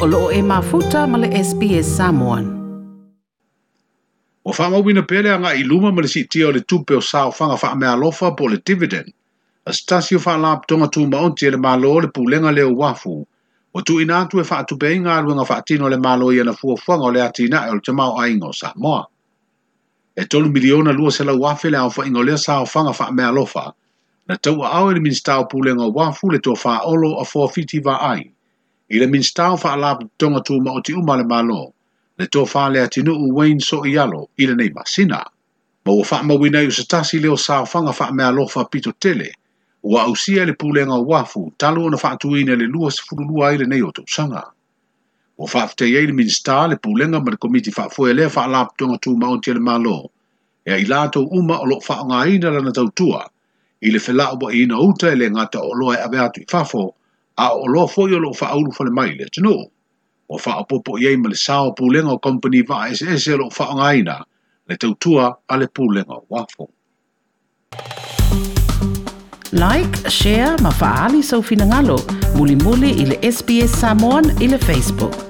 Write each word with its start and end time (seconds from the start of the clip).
o 0.00 0.06
loo 0.08 0.30
e 0.32 0.40
mafuta 0.40 1.04
ma 1.04 1.18
le 1.20 1.28
SPS 1.44 1.84
Samoan. 1.98 2.44
O 4.44 4.50
whanga 4.56 4.78
wina 4.84 5.02
pele 5.10 5.28
anga 5.36 5.52
i 5.52 5.60
luma 5.68 5.92
ma 5.92 6.00
le 6.00 6.08
siti 6.08 6.40
o 6.42 6.50
le 6.50 6.60
tupe 6.70 6.96
o 6.96 7.00
sao 7.04 7.28
whanga 7.36 7.56
wha 7.60 7.74
mea 7.76 7.92
lofa 8.02 8.32
po 8.32 8.48
le 8.48 8.56
dividend. 8.64 9.12
A 9.68 9.72
stasi 9.78 10.16
o 10.16 10.20
wha 10.24 10.38
lap 10.44 10.60
tonga 10.68 10.88
tū 10.88 11.04
maonti 11.12 11.44
e 11.46 11.50
le 11.52 11.58
malo 11.60 12.00
le 12.00 12.08
pulenga 12.08 12.48
leo 12.48 12.72
wafu. 12.72 13.26
O 13.76 13.82
tu 13.84 14.00
ina 14.00 14.24
tu 14.24 14.40
e 14.40 14.44
wha 14.48 14.58
atupe 14.64 14.88
inga 14.96 15.12
alu 15.20 15.36
anga 15.36 15.44
wha 15.44 15.90
le 15.92 15.96
malo 15.98 16.32
i 16.32 16.40
ana 16.40 16.56
fua 16.56 16.80
whanga 16.80 17.04
o 17.04 17.12
le 17.12 17.20
atina 17.20 17.68
e 17.68 17.70
o 17.70 17.74
le 17.76 17.82
tamau 17.84 18.16
a 18.16 18.24
ingo 18.32 18.52
Samoa. 18.56 19.04
E 20.16 20.24
tolu 20.24 20.48
miliona 20.48 20.96
lua 20.96 21.12
se 21.12 21.24
la 21.24 21.36
wafe 21.36 21.68
le 21.68 21.76
au 21.76 21.92
wha 21.92 22.06
ingo 22.08 22.22
lea 22.24 22.38
sao 22.38 22.64
whanga 22.64 22.96
wha 22.96 23.12
mea 23.12 23.30
lofa. 23.30 23.72
Na 24.28 24.36
tau 24.36 24.62
a 24.64 24.68
au 24.80 24.90
e 24.90 24.94
le 24.94 25.00
minister 25.00 25.36
o 25.36 25.44
pulenga 25.44 25.84
wafu 25.92 26.30
le 26.32 26.38
tō 26.38 26.56
wha 26.64 26.84
olo 26.88 27.20
a 27.20 27.24
fua 27.24 27.48
fiti 27.52 27.84
wa 27.84 28.00
aina 28.00 28.30
i 28.90 28.98
le 28.98 29.06
minstao 29.06 29.56
fa 29.56 29.68
ala 29.72 29.98
tonga 30.16 30.40
tu 30.46 30.60
ma 30.62 30.72
o 30.78 30.80
ti 30.80 30.92
uma 30.94 31.16
le 31.16 31.24
malo 31.32 31.62
le 32.18 32.26
to 32.26 32.42
fa 32.52 32.68
le 32.74 32.80
atinu 32.84 33.12
u 33.24 33.26
Wayne 33.36 33.62
so 33.68 33.84
i 33.90 33.92
alo 34.04 34.20
i 34.38 34.46
nei 34.46 34.70
masina 34.76 35.20
ma 35.86 35.92
ua 35.94 36.04
faa 36.10 36.22
mawina 36.22 36.60
i 36.62 36.66
usatasi 36.66 37.18
leo 37.18 37.36
sa 37.36 37.64
fanga 37.72 37.92
faa 37.92 38.10
mea 38.12 38.30
lo 38.30 38.46
fa 38.48 38.64
pito 38.64 38.92
tele 38.92 39.30
ua 39.82 40.02
ausia 40.02 40.44
le 40.44 40.52
pulenga 40.52 40.98
wafu 41.10 41.52
talu 41.56 41.90
na 41.90 41.96
faa 41.96 42.16
tuina 42.16 42.54
le 42.56 42.66
lua 42.66 42.90
se 42.90 43.02
furu 43.06 43.24
nei 43.66 43.82
o 43.82 43.90
tau 43.94 44.04
sanga 44.10 44.42
ua 45.38 45.46
faa 45.48 45.66
fte 45.70 45.84
i 45.86 46.06
le 46.06 46.12
minsta 46.12 46.66
le 46.66 46.76
pulenga 46.76 47.20
ma 47.22 47.30
le 47.30 47.36
komiti 47.36 47.70
faa 47.70 47.88
fue 47.88 48.10
le 48.14 48.28
fa 48.28 48.44
alap 48.44 48.76
tonga 48.78 48.98
tu 48.98 49.14
ma 49.16 49.30
o 49.30 49.36
ti 49.38 49.54
le 49.54 49.60
malo 49.62 50.10
e 50.66 50.74
i 50.74 50.84
lato 50.84 51.22
uma 51.30 51.60
o 51.62 51.66
lo 51.66 51.80
faa 51.80 52.02
ngā 52.10 52.26
ina 52.34 52.50
lana 52.50 52.72
tautua 52.74 53.28
Ile 53.80 53.92
le 53.92 53.98
felao 54.00 54.36
wa 54.40 54.52
ina 54.52 54.76
uta 54.76 55.08
ele 55.12 55.30
ngata 55.32 55.56
o 55.64 55.72
loa 55.74 55.94
e 55.96 56.00
ave 56.04 56.18
atu 56.20 56.40
i 56.40 56.46
fafo 56.50 56.94
a 57.44 57.48
o 57.56 57.66
loa 57.72 57.88
foi 57.88 58.12
o 58.16 58.20
loo 58.24 58.32
wha 58.40 58.48
auru 58.54 58.70
whale 58.78 58.92
mai 58.98 59.12
le 59.18 59.24
tino. 59.34 59.54
O 60.32 60.36
wha 60.44 60.52
a 60.60 60.64
popo 60.68 60.98
iei 60.98 61.16
ma 61.22 61.28
le 61.32 61.36
sao 61.46 61.72
pūlenga 61.78 62.12
o 62.16 62.18
company 62.26 62.60
wha 62.68 62.84
a 62.84 62.92
SS 62.98 63.26
e 63.32 63.38
loo 63.40 63.48
wha 63.58 63.66
ngaina 63.78 64.16
le 64.68 64.76
tautua 64.82 65.26
a 65.52 65.56
le 65.60 65.66
pūlenga 65.78 66.22
wafo. 66.30 66.68
Like, 69.52 69.96
share, 70.18 70.52
ma 70.66 70.70
faali 70.82 71.24
sau 71.30 71.40
finangalo. 71.50 71.96
Muli 72.36 72.54
muli 72.64 72.90
ili 73.02 73.16
SBS 73.34 73.80
Samoan 73.80 74.30
ili 74.42 74.58
Facebook. 74.58 75.29